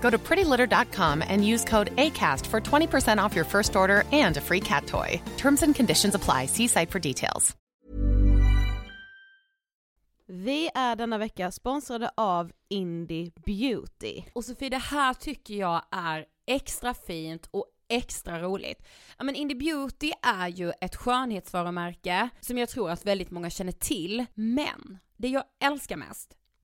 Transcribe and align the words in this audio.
Go 0.00 0.10
to 0.10 0.18
prettylitter.com 0.18 1.22
and 1.28 1.46
use 1.46 1.64
code 1.64 1.96
ACAST 1.96 2.46
for 2.46 2.60
20% 2.60 3.24
off 3.24 3.36
your 3.36 3.44
first 3.44 3.76
order 3.76 4.04
and 4.12 4.36
a 4.36 4.40
free 4.40 4.60
cat 4.60 4.86
toy. 4.86 5.20
Terms 5.36 5.62
and 5.62 5.74
conditions 5.74 6.14
apply. 6.14 6.46
See 6.46 6.68
site 6.68 6.90
for 6.90 6.98
details. 7.00 7.54
Vi 10.30 10.70
är 10.74 10.96
denna 10.96 11.18
vecka 11.18 11.50
sponsrade 11.50 12.10
av 12.16 12.52
Indie 12.68 13.32
Beauty. 13.46 14.22
Och 14.34 14.44
Sofie, 14.44 14.68
det 14.68 14.78
här 14.78 15.14
tycker 15.14 15.54
jag 15.54 15.82
är 15.90 16.24
extra 16.46 16.94
fint 16.94 17.48
och 17.50 17.64
extra 17.88 18.42
roligt. 18.42 18.82
Ja 19.18 19.24
men 19.24 19.34
Indie 19.34 19.56
Beauty 19.56 20.12
är 20.22 20.48
ju 20.48 20.72
ett 20.80 20.96
skönhetsvarumärke 20.96 22.28
som 22.40 22.58
jag 22.58 22.68
tror 22.68 22.90
att 22.90 23.06
väldigt 23.06 23.30
många 23.30 23.50
känner 23.50 23.72
till, 23.72 24.24
men 24.34 24.98
det 25.16 25.28
jag 25.28 25.44
älskar 25.60 25.96
mest 25.96 26.34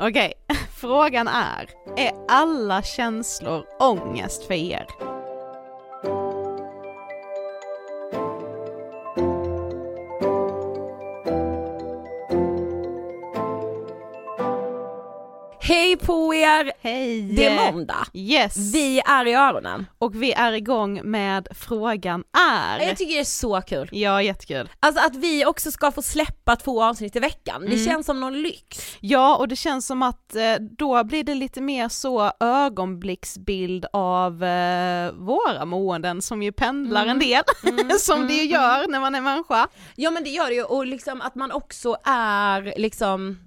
Okej, 0.00 0.32
frågan 0.80 1.28
är, 1.28 1.70
är 1.96 2.12
alla 2.28 2.82
känslor 2.82 3.64
ångest 3.80 4.44
för 4.44 4.54
er? 4.54 4.86
På 15.98 16.34
er! 16.34 16.72
Hej! 16.80 17.22
Det 17.22 17.46
är 17.46 17.72
måndag. 17.72 18.06
Yes! 18.14 18.56
Vi 18.74 19.00
är 19.06 19.26
i 19.26 19.34
öronen. 19.34 19.86
Och 19.98 20.22
vi 20.22 20.32
är 20.32 20.52
igång 20.52 21.00
med 21.04 21.48
frågan 21.54 22.24
är. 22.50 22.86
Jag 22.86 22.96
tycker 22.96 23.14
det 23.14 23.20
är 23.20 23.24
så 23.24 23.60
kul. 23.60 23.88
Ja, 23.92 24.22
jättekul. 24.22 24.68
Alltså 24.80 25.06
att 25.06 25.16
vi 25.16 25.46
också 25.46 25.70
ska 25.70 25.92
få 25.92 26.02
släppa 26.02 26.56
två 26.56 26.82
avsnitt 26.84 27.16
i 27.16 27.20
veckan, 27.20 27.60
det 27.60 27.66
Mm. 27.72 27.84
känns 27.86 28.06
som 28.06 28.20
någon 28.20 28.42
lyx. 28.42 28.96
Ja, 29.00 29.36
och 29.36 29.48
det 29.48 29.56
känns 29.56 29.86
som 29.86 30.02
att 30.02 30.34
eh, 30.34 30.54
då 30.78 31.04
blir 31.04 31.24
det 31.24 31.34
lite 31.34 31.60
mer 31.60 31.88
så 31.88 32.32
ögonblicksbild 32.40 33.86
av 33.92 34.44
eh, 34.44 35.12
våra 35.12 35.64
måenden 35.64 36.22
som 36.22 36.42
ju 36.42 36.52
pendlar 36.52 37.06
en 37.06 37.18
del, 37.18 37.42
som 38.00 38.26
det 38.26 38.34
ju 38.34 38.44
gör 38.44 38.88
när 38.88 39.00
man 39.00 39.14
är 39.14 39.20
människa. 39.20 39.68
Ja 39.96 40.10
men 40.10 40.24
det 40.24 40.30
gör 40.30 40.46
det 40.48 40.54
ju, 40.54 40.62
och 40.64 40.86
liksom 40.86 41.20
att 41.20 41.34
man 41.34 41.52
också 41.52 41.96
är 42.04 42.74
liksom 42.76 43.38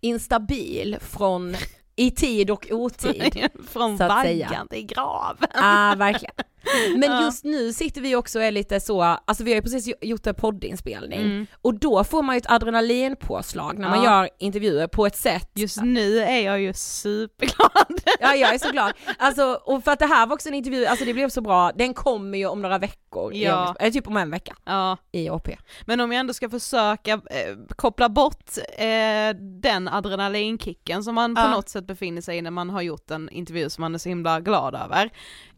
instabil 0.00 0.96
från 1.00 1.56
i 1.96 2.10
tid 2.10 2.50
och 2.50 2.66
otid. 2.70 3.48
Från 3.72 3.96
vaggan 3.96 4.68
till 4.68 4.86
grav. 4.86 5.36
Ja, 5.54 5.94
verkligen. 5.96 6.34
Men 6.96 7.22
just 7.22 7.44
nu 7.44 7.72
sitter 7.72 8.00
vi 8.00 8.16
också 8.16 8.38
och 8.38 8.44
är 8.44 8.50
lite 8.50 8.80
så, 8.80 9.02
alltså 9.02 9.44
vi 9.44 9.50
har 9.50 9.56
ju 9.56 9.62
precis 9.62 9.94
gjort 10.00 10.26
en 10.26 10.34
poddinspelning 10.34 11.20
Mm. 11.20 11.46
och 11.62 11.74
då 11.74 12.04
får 12.04 12.22
man 12.22 12.34
ju 12.34 12.38
ett 12.38 12.50
adrenalinpåslag 12.50 13.78
när 13.78 13.88
man 13.88 14.04
gör 14.04 14.28
intervjuer 14.38 14.86
på 14.86 15.06
ett 15.06 15.16
sätt. 15.16 15.50
Just 15.54 15.82
nu 15.82 16.18
är 16.20 16.40
jag 16.40 16.60
ju 16.60 16.72
superglad. 16.72 18.00
Ja 18.20 18.34
jag 18.34 18.54
är 18.54 18.58
så 18.58 18.70
glad. 18.70 18.92
Alltså, 19.18 19.60
och 19.64 19.84
för 19.84 19.90
att 19.92 19.98
det 19.98 20.06
här 20.06 20.26
var 20.26 20.34
också 20.34 20.48
en 20.48 20.54
intervju, 20.54 20.86
alltså 20.86 21.04
det 21.04 21.14
blev 21.14 21.28
så 21.28 21.40
bra, 21.40 21.72
den 21.74 21.94
kommer 21.94 22.38
ju 22.38 22.46
om 22.46 22.62
några 22.62 22.78
veckor, 22.78 23.34
Ja. 23.34 23.74
eller 23.80 23.90
typ 23.90 24.06
om 24.06 24.16
en 24.16 24.30
vecka 24.30 24.56
Ja, 24.64 24.96
i 25.12 25.30
OP. 25.30 25.48
men 25.86 26.00
om 26.00 26.12
jag 26.12 26.20
ändå 26.20 26.34
ska 26.34 26.50
försöka 26.50 27.12
eh, 27.12 27.56
koppla 27.76 28.08
bort 28.08 28.50
eh, 28.78 29.36
den 29.62 29.88
adrenalinkicken 29.88 31.04
som 31.04 31.14
man 31.14 31.34
på 31.34 31.40
Ja. 31.40 31.50
något 31.50 31.68
sätt 31.68 31.86
befinner 31.86 32.20
sig 32.22 32.38
i 32.38 32.42
när 32.42 32.50
man 32.50 32.70
har 32.70 32.82
gjort 32.82 33.10
en 33.10 33.28
intervju 33.30 33.70
som 33.70 33.82
man 33.82 33.94
är 33.94 33.98
så 33.98 34.08
himla 34.08 34.40
glad 34.40 34.74
över, 34.74 35.10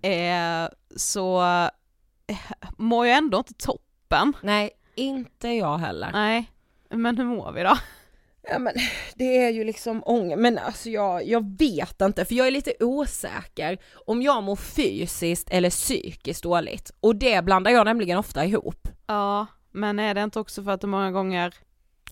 eh, 0.02 0.68
så 0.96 1.42
eh, 2.26 2.36
mår 2.76 3.06
jag 3.06 3.16
ändå 3.16 3.38
inte 3.38 3.54
toppen. 3.54 4.32
Nej, 4.42 4.70
inte 4.94 5.48
jag 5.48 5.78
heller. 5.78 6.10
Nej, 6.12 6.50
men 6.90 7.18
hur 7.18 7.24
mår 7.24 7.52
vi 7.52 7.62
då? 7.62 7.78
Ja 8.50 8.58
men 8.58 8.74
det 9.14 9.38
är 9.38 9.50
ju 9.50 9.64
liksom 9.64 10.02
ångest, 10.06 10.38
men 10.38 10.58
alltså 10.58 10.90
jag, 10.90 11.26
jag 11.26 11.58
vet 11.58 12.00
inte 12.00 12.24
för 12.24 12.34
jag 12.34 12.46
är 12.46 12.50
lite 12.50 12.72
osäker 12.80 13.78
om 14.06 14.22
jag 14.22 14.42
mår 14.42 14.56
fysiskt 14.56 15.50
eller 15.50 15.70
psykiskt 15.70 16.42
dåligt 16.42 16.90
och 17.00 17.16
det 17.16 17.44
blandar 17.44 17.70
jag 17.70 17.84
nämligen 17.84 18.18
ofta 18.18 18.44
ihop. 18.44 18.88
Ja, 19.06 19.46
men 19.72 19.98
är 19.98 20.14
det 20.14 20.22
inte 20.22 20.40
också 20.40 20.64
för 20.64 20.70
att 20.70 20.80
det 20.80 20.86
många 20.86 21.10
gånger 21.10 21.54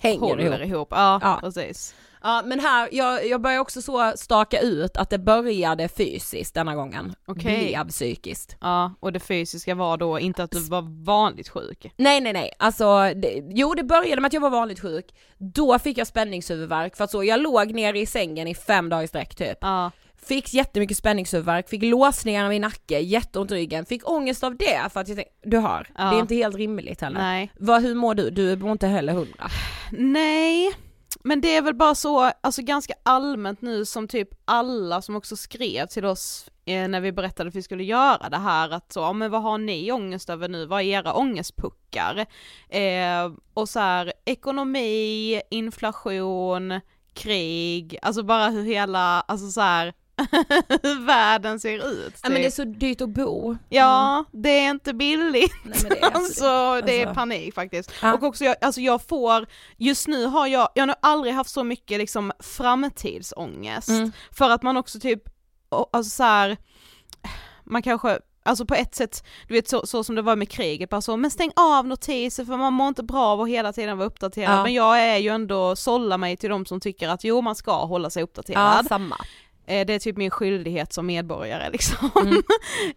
Hänger 0.02 0.20
håller 0.20 0.44
ihop. 0.60 0.68
ihop? 0.68 0.88
Ja, 0.90 1.18
Ja. 1.22 1.38
precis. 1.40 1.94
Ja 2.22 2.42
men 2.46 2.60
här, 2.60 2.88
jag, 2.92 3.26
jag 3.28 3.40
börjar 3.40 3.58
också 3.60 3.82
så 3.82 4.12
staka 4.16 4.60
ut 4.60 4.96
att 4.96 5.10
det 5.10 5.18
började 5.18 5.88
fysiskt 5.88 6.54
denna 6.54 6.74
gången, 6.74 7.14
Okej. 7.26 7.66
blev 7.72 7.88
psykiskt. 7.88 8.56
Ja, 8.60 8.94
och 9.00 9.12
det 9.12 9.20
fysiska 9.20 9.74
var 9.74 9.96
då 9.96 10.18
inte 10.18 10.42
att 10.42 10.50
du 10.50 10.60
var 10.60 11.04
vanligt 11.04 11.48
sjuk. 11.48 11.92
Nej 11.96 12.20
nej 12.20 12.32
nej, 12.32 12.50
alltså 12.58 13.12
det, 13.16 13.42
jo 13.48 13.74
det 13.74 13.82
började 13.84 14.20
med 14.20 14.26
att 14.28 14.32
jag 14.32 14.40
var 14.40 14.50
vanligt 14.50 14.80
sjuk, 14.80 15.06
då 15.38 15.78
fick 15.78 15.98
jag 15.98 16.06
spänningshuvudvärk 16.06 16.96
för 16.96 17.04
att 17.04 17.10
så, 17.10 17.24
jag 17.24 17.40
låg 17.40 17.72
nere 17.74 17.98
i 17.98 18.06
sängen 18.06 18.48
i 18.48 18.54
fem 18.54 18.88
dagar 18.88 19.02
i 19.02 19.08
sträck 19.08 19.34
typ. 19.34 19.58
Ja, 19.60 19.90
Fick 20.26 20.54
jättemycket 20.54 20.96
spänningshuvudvärk, 20.96 21.68
fick 21.68 21.82
låsningar 21.82 22.52
i 22.52 22.58
nacke, 22.58 22.98
jätteont 23.00 23.50
i 23.50 23.54
ryggen, 23.54 23.86
fick 23.86 24.10
ångest 24.10 24.44
av 24.44 24.56
det 24.56 24.92
för 24.92 25.00
att 25.00 25.08
jag 25.08 25.16
tänkte, 25.16 25.34
du 25.42 25.58
hör, 25.58 25.88
Ja. 25.98 26.04
det 26.10 26.16
är 26.16 26.20
inte 26.20 26.34
helt 26.34 26.56
rimligt 26.56 27.00
heller. 27.00 27.20
nej. 27.20 27.52
Vad, 27.58 27.82
hur 27.82 27.94
mår 27.94 28.14
du? 28.14 28.30
Du 28.30 28.56
mår 28.56 28.72
inte 28.72 28.86
heller 28.86 29.12
hundra. 29.12 29.48
Nej, 29.92 30.72
men 31.24 31.40
det 31.40 31.56
är 31.56 31.62
väl 31.62 31.74
bara 31.74 31.94
så, 31.94 32.30
alltså 32.40 32.62
ganska 32.62 32.94
allmänt 33.02 33.60
nu 33.62 33.84
som 33.84 34.08
typ 34.08 34.28
alla 34.44 35.02
som 35.02 35.16
också 35.16 35.36
skrev 35.36 35.86
till 35.86 36.04
oss 36.04 36.50
eh, 36.64 36.88
när 36.88 37.00
vi 37.00 37.12
berättade 37.12 37.48
att 37.48 37.54
vi 37.54 37.62
skulle 37.62 37.84
göra 37.84 38.28
det 38.28 38.36
här 38.36 38.70
att 38.70 38.92
så, 38.92 39.12
men 39.12 39.30
vad 39.30 39.42
har 39.42 39.58
ni 39.58 39.92
ångest 39.92 40.30
över 40.30 40.48
nu, 40.48 40.66
vad 40.66 40.80
är 40.80 40.84
era 40.84 41.12
ångestpuckar? 41.14 42.26
Eh, 42.68 43.32
och 43.54 43.68
så 43.68 43.80
här, 43.80 44.12
ekonomi, 44.24 45.40
inflation, 45.50 46.80
krig, 47.14 47.98
alltså 48.02 48.22
bara 48.22 48.48
hur 48.48 48.62
hela, 48.64 49.20
alltså 49.20 49.48
så 49.50 49.60
här 49.60 49.92
världen 51.06 51.60
ser 51.60 51.90
ut. 51.92 52.14
Ja 52.22 52.28
men 52.28 52.32
det 52.32 52.40
är 52.40 52.50
typ. 52.50 52.54
så 52.54 52.64
dyrt 52.64 53.00
att 53.00 53.08
bo. 53.08 53.56
Ja, 53.68 54.24
det 54.32 54.48
är 54.50 54.70
inte 54.70 54.94
billigt. 54.94 55.52
Nej, 55.64 55.74
men 55.82 55.88
det 55.90 55.98
är 55.98 56.10
alltså, 56.14 56.44
det 56.86 57.00
är 57.02 57.06
Alltså. 57.06 57.14
panik 57.14 57.54
faktiskt. 57.54 57.92
Ja. 58.02 58.14
Och 58.14 58.22
också 58.22 58.44
jag, 58.44 58.56
alltså 58.60 58.80
jag 58.80 59.02
får, 59.02 59.46
just 59.76 60.08
nu 60.08 60.26
har 60.26 60.46
jag, 60.46 60.68
jag 60.74 60.82
har 60.82 60.86
nog 60.86 60.96
aldrig 61.02 61.34
haft 61.34 61.50
så 61.50 61.64
mycket 61.64 61.98
liksom 61.98 62.32
framtidsångest. 62.38 63.88
Mm. 63.88 64.12
För 64.30 64.50
att 64.50 64.62
man 64.62 64.76
också 64.76 65.00
typ, 65.00 65.22
alltså 65.92 66.10
så 66.10 66.22
här, 66.22 66.56
man 67.64 67.82
kanske 67.82 68.18
Alltså 68.42 68.66
på 68.66 68.74
ett 68.74 68.94
sätt, 68.94 69.24
du 69.48 69.54
vet 69.54 69.68
så, 69.68 69.86
så 69.86 70.04
som 70.04 70.14
det 70.14 70.22
var 70.22 70.36
med 70.36 70.50
kriget, 70.50 70.90
bara 70.90 71.00
så, 71.00 71.16
men 71.16 71.30
stäng 71.30 71.50
av 71.56 71.86
notiser 71.86 72.44
för 72.44 72.56
man 72.56 72.72
mår 72.72 72.88
inte 72.88 73.02
bra 73.02 73.22
av 73.24 73.40
att 73.40 73.48
hela 73.48 73.72
tiden 73.72 73.98
vara 73.98 74.06
uppdaterad. 74.06 74.58
Ja. 74.58 74.62
Men 74.62 74.74
jag 74.74 75.00
är 75.00 75.16
ju 75.16 75.28
ändå, 75.28 75.76
sålla 75.76 76.18
mig 76.18 76.36
till 76.36 76.50
de 76.50 76.66
som 76.66 76.80
tycker 76.80 77.08
att 77.08 77.24
jo 77.24 77.40
man 77.40 77.54
ska 77.54 77.84
hålla 77.84 78.10
sig 78.10 78.20
Ja, 78.20 78.24
uppdaterad. 78.24 78.86
samma. 78.86 79.16
Eh, 79.66 79.86
det 79.86 79.94
är 79.94 79.98
typ 79.98 80.16
min 80.16 80.30
skyldighet 80.30 80.92
som 80.92 81.06
medborgare 81.06 81.70
liksom. 81.70 82.10
Mm. 82.16 82.42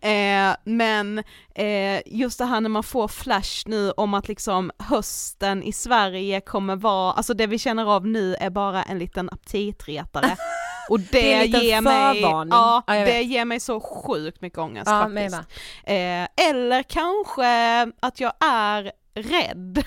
eh, 0.52 0.58
men 0.64 1.24
eh, 1.56 2.02
just 2.06 2.40
det 2.40 2.46
här 2.46 2.62
när 2.62 2.70
man 2.70 2.84
får 2.84 3.08
flash 3.08 3.64
nu 3.66 3.92
om 3.92 4.14
att 4.14 4.28
liksom 4.28 4.72
hösten 4.80 5.64
i 5.64 5.74
Sverige 5.74 6.42
kommer 6.42 6.76
vara, 6.76 7.14
alltså 7.14 7.34
det 7.34 7.48
vi 7.48 7.60
känner 7.60 7.96
av 7.96 8.08
nu 8.08 8.36
är 8.36 8.50
bara 8.50 8.84
en 8.84 9.00
liten 9.00 9.30
aptitretare. 9.30 10.36
Och 10.90 11.00
det, 11.00 11.22
Det 11.22 11.46
ger 11.46 11.82
mig, 11.82 12.22
ja, 12.22 12.46
Ja, 12.50 12.84
det 12.88 13.06
vet. 13.06 13.26
ger 13.26 13.46
mig 13.46 13.60
så 13.60 13.80
sjukt 13.80 14.42
mycket 14.42 14.60
ångest 14.60 14.88
Ja, 14.88 15.02
faktiskt. 15.04 15.36
Eh, 15.84 16.50
eller 16.50 16.84
kanske 16.84 17.82
att 18.00 18.20
jag 18.20 18.34
är 18.40 18.92
rädd. 19.14 19.84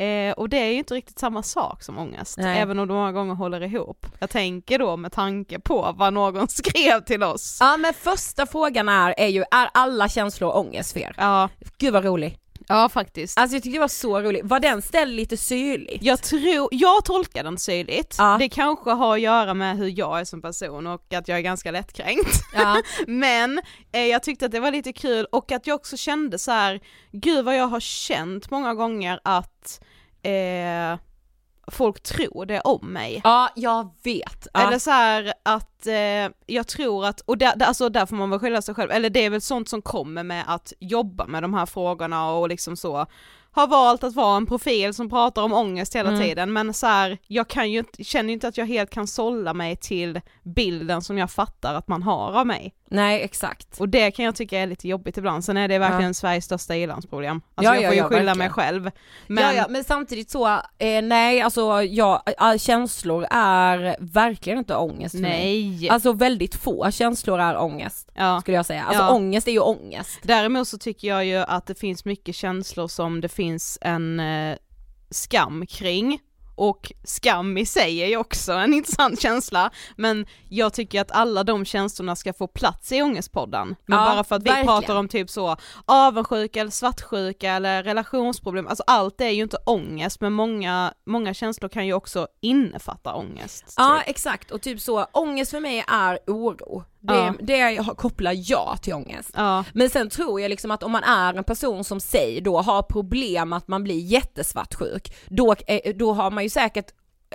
Eh, 0.00 0.32
och 0.32 0.48
det 0.48 0.56
är 0.58 0.66
ju 0.66 0.78
inte 0.78 0.94
riktigt 0.94 1.18
samma 1.18 1.42
sak 1.42 1.82
som 1.82 1.98
ångest, 1.98 2.38
Nej. 2.38 2.58
även 2.60 2.78
om 2.78 2.88
de 2.88 2.94
många 2.94 3.12
gånger 3.12 3.34
håller 3.34 3.62
ihop. 3.62 4.06
Jag 4.18 4.30
tänker 4.30 4.78
då 4.78 4.96
med 4.96 5.12
tanke 5.12 5.60
på 5.60 5.94
vad 5.96 6.12
någon 6.12 6.48
skrev 6.48 7.00
till 7.00 7.22
oss. 7.22 7.56
Ja 7.60 7.76
men 7.76 7.94
första 7.94 8.46
frågan 8.46 8.88
är, 8.88 9.14
är 9.16 9.28
ju, 9.28 9.44
är 9.50 9.70
alla 9.74 10.08
känslor 10.08 10.56
ångest 10.56 10.92
för 10.92 11.00
er? 11.00 11.14
Ja, 11.18 11.48
Gud 11.78 11.92
vad 11.92 12.04
rolig. 12.04 12.38
ja 12.68 12.88
faktiskt. 12.88 13.38
Alltså 13.38 13.56
jag 13.56 13.62
tyckte 13.62 13.76
det 13.76 13.80
var 13.80 13.88
så 13.88 14.20
roligt, 14.20 14.44
var 14.44 14.60
den 14.60 14.82
ställd 14.82 15.12
lite 15.12 15.36
syrligt? 15.36 16.02
Jag 16.02 16.22
tror, 16.22 16.68
jag 16.70 17.04
tolkar 17.04 17.44
den 17.44 17.58
syrligt. 17.58 18.14
Ja. 18.18 18.36
Det 18.38 18.48
kanske 18.48 18.90
har 18.90 19.14
att 19.14 19.20
göra 19.20 19.54
med 19.54 19.76
hur 19.76 19.98
jag 19.98 20.20
är 20.20 20.24
som 20.24 20.42
person 20.42 20.86
och 20.86 21.12
att 21.14 21.28
jag 21.28 21.38
är 21.38 21.42
ganska 21.42 21.70
lättkränkt. 21.70 22.40
Ja. 22.54 22.82
Men 23.06 23.60
eh, 23.92 24.06
jag 24.06 24.22
tyckte 24.22 24.46
att 24.46 24.52
det 24.52 24.60
var 24.60 24.70
lite 24.70 24.92
kul 24.92 25.26
och 25.32 25.52
att 25.52 25.66
jag 25.66 25.74
också 25.74 25.96
kände 25.96 26.38
så 26.38 26.50
här, 26.50 26.80
gud 27.12 27.44
vad 27.44 27.56
jag 27.56 27.66
har 27.66 27.80
känt 27.80 28.50
många 28.50 28.74
gånger 28.74 29.20
att 29.24 29.80
eh, 30.22 30.98
folk 31.70 32.02
tror 32.02 32.46
det 32.46 32.60
om 32.60 32.92
mig. 32.92 33.20
Ja, 33.24 33.48
jag 33.56 33.94
vet. 34.02 34.46
Ja. 34.54 34.66
Eller 34.66 34.78
så 34.78 34.90
här 34.90 35.32
att 35.42 35.86
eh, 35.86 36.34
jag 36.46 36.66
tror 36.66 37.06
att, 37.06 37.20
och 37.20 37.38
där, 37.38 37.62
alltså 37.62 37.88
där 37.88 38.06
får 38.06 38.16
man 38.16 38.30
väl 38.30 38.38
skylla 38.38 38.62
sig 38.62 38.74
själv, 38.74 38.90
eller 38.90 39.10
det 39.10 39.24
är 39.24 39.30
väl 39.30 39.40
sånt 39.40 39.68
som 39.68 39.82
kommer 39.82 40.22
med 40.22 40.44
att 40.46 40.72
jobba 40.80 41.26
med 41.26 41.42
de 41.42 41.54
här 41.54 41.66
frågorna 41.66 42.32
och 42.32 42.48
liksom 42.48 42.76
så 42.76 43.06
har 43.52 43.66
valt 43.66 44.04
att 44.04 44.14
vara 44.14 44.36
en 44.36 44.46
profil 44.46 44.94
som 44.94 45.10
pratar 45.10 45.42
om 45.42 45.52
ångest 45.52 45.96
hela 45.96 46.08
Mm. 46.08 46.20
tiden 46.20 46.52
men 46.52 46.74
så 46.74 46.86
här, 46.86 47.18
jag 47.26 47.48
kan 47.48 47.70
ju 47.70 47.78
inte, 47.78 48.04
känner 48.04 48.28
ju 48.28 48.32
inte 48.32 48.48
att 48.48 48.58
jag 48.58 48.66
helt 48.66 48.90
kan 48.90 49.06
sålla 49.06 49.54
mig 49.54 49.76
till 49.76 50.20
bilden 50.42 51.02
som 51.02 51.18
jag 51.18 51.30
fattar 51.30 51.74
att 51.74 51.88
man 51.88 52.02
har 52.02 52.32
av 52.38 52.46
mig. 52.46 52.74
Nej 52.92 53.22
exakt. 53.22 53.80
Och 53.80 53.88
det 53.88 54.10
kan 54.10 54.24
jag 54.24 54.34
tycka 54.36 54.58
är 54.58 54.66
lite 54.66 54.88
jobbigt 54.88 55.16
ibland, 55.18 55.44
sen 55.44 55.56
är 55.56 55.68
det 55.68 55.78
verkligen 55.78 56.14
Sveriges 56.14 56.44
största 56.44 56.76
ilandsproblem. 56.76 57.40
Alltså 57.54 57.74
Ja, 57.74 57.80
jag 57.80 57.82
ja, 57.84 57.88
får 57.88 57.94
ju 57.94 58.00
ja, 58.00 58.08
skylla 58.08 58.34
mig 58.34 58.48
verkligen. 58.48 58.52
själv. 58.52 58.90
Men, 59.26 59.44
ja, 59.44 59.52
ja, 59.52 59.66
men 59.68 59.84
samtidigt 59.84 60.30
så, 60.30 60.46
eh, 60.78 61.02
nej 61.02 61.40
alltså 61.40 61.82
ja, 61.82 62.22
känslor 62.58 63.26
är 63.30 63.96
verkligen 64.00 64.58
inte 64.58 64.76
ångest 64.76 65.14
för 65.14 65.22
mig. 65.22 65.70
nej. 65.80 65.88
Alltså 65.90 66.12
väldigt 66.12 66.54
få 66.54 66.90
känslor 66.90 67.40
är 67.40 67.56
ångest, 67.58 68.10
ja. 68.14 68.40
skulle 68.40 68.56
jag 68.56 68.66
säga. 68.66 68.82
Alltså 68.84 69.02
Ja. 69.02 69.10
ångest 69.14 69.48
är 69.48 69.52
ju 69.52 69.60
ångest. 69.60 70.18
Däremot 70.22 70.68
så 70.68 70.78
tycker 70.78 71.08
jag 71.08 71.24
ju 71.24 71.36
att 71.36 71.66
det 71.66 71.74
finns 71.74 72.04
mycket 72.04 72.34
känslor 72.34 72.88
som 72.88 73.20
det 73.20 73.28
finns 73.40 73.78
en 73.80 74.20
eh, 74.20 74.56
skam 75.10 75.66
kring. 75.66 76.20
Och 76.54 76.92
skam 77.04 77.58
i 77.58 77.66
sig 77.66 77.98
är 78.02 78.06
ju 78.06 78.16
också 78.16 78.52
en 78.52 78.74
intressant 78.78 79.20
känsla, 79.22 79.70
men 79.96 80.26
jag 80.48 80.72
tycker 80.72 81.00
att 81.00 81.10
alla 81.10 81.44
de 81.44 81.64
känslorna 81.64 82.16
ska 82.16 82.32
få 82.32 82.46
plats 82.46 82.92
i 82.92 83.02
Ångestpodden. 83.02 83.76
Men 83.86 83.98
Ja, 83.98 84.04
bara 84.04 84.24
för 84.24 84.36
att 84.36 84.42
vi 84.42 84.48
verkligen. 84.50 84.66
pratar 84.66 84.96
om 84.96 85.08
typ 85.08 85.30
så 85.30 85.56
avundsjuka 85.84 86.60
eller 86.60 86.70
svartsjuka 86.70 87.52
eller 87.52 87.82
relationsproblem, 87.82 88.66
alltså 88.66 88.84
allt 88.86 89.20
är 89.20 89.28
ju 89.28 89.42
inte 89.42 89.56
ångest, 89.66 90.20
men 90.20 90.32
många, 90.32 90.94
många 91.06 91.34
känslor 91.34 91.68
kan 91.68 91.86
ju 91.86 91.92
också 91.92 92.28
innefatta 92.40 93.14
ångest. 93.14 93.74
Ja 93.76 93.98
typ. 93.98 94.10
exakt, 94.10 94.50
och 94.50 94.62
typ 94.62 94.80
så, 94.80 95.04
ångest 95.12 95.50
för 95.50 95.60
mig 95.60 95.84
är 95.88 96.18
oro. 96.26 96.84
Det, 97.02 97.14
Ja. 97.14 97.34
det 97.40 97.84
kopplar 97.96 98.32
jag 98.50 98.78
till 98.82 98.94
ångest. 98.94 99.30
Ja, 99.34 99.64
Men 99.72 99.90
sen 99.90 100.10
tror 100.10 100.40
jag 100.40 100.48
liksom 100.48 100.70
att 100.70 100.82
om 100.82 100.92
man 100.92 101.02
är 101.04 101.34
en 101.34 101.44
person 101.44 101.84
som 101.84 102.00
säger 102.00 102.40
då 102.40 102.60
har 102.60 102.82
problem 102.82 103.52
att 103.52 103.68
man 103.68 103.84
blir 103.84 103.98
jättesvartsjuk, 103.98 105.14
då, 105.28 105.54
då 105.94 106.12
har 106.12 106.30
man 106.30 106.42
ju 106.42 106.50
säkert 106.50 106.86